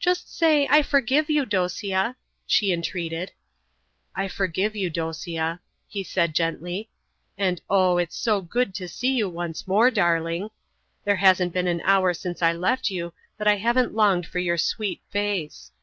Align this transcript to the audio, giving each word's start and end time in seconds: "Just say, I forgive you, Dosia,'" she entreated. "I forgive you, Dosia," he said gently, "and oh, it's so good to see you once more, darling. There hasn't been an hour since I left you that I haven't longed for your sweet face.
"Just 0.00 0.34
say, 0.34 0.66
I 0.70 0.80
forgive 0.80 1.28
you, 1.28 1.44
Dosia,'" 1.44 2.16
she 2.46 2.72
entreated. 2.72 3.32
"I 4.16 4.26
forgive 4.26 4.74
you, 4.74 4.88
Dosia," 4.88 5.60
he 5.86 6.02
said 6.02 6.34
gently, 6.34 6.88
"and 7.36 7.60
oh, 7.68 7.98
it's 7.98 8.16
so 8.16 8.40
good 8.40 8.72
to 8.76 8.88
see 8.88 9.12
you 9.12 9.28
once 9.28 9.68
more, 9.68 9.90
darling. 9.90 10.48
There 11.04 11.16
hasn't 11.16 11.52
been 11.52 11.68
an 11.68 11.82
hour 11.84 12.14
since 12.14 12.40
I 12.40 12.54
left 12.54 12.88
you 12.88 13.12
that 13.36 13.46
I 13.46 13.56
haven't 13.56 13.92
longed 13.94 14.24
for 14.24 14.38
your 14.38 14.56
sweet 14.56 15.02
face. 15.10 15.70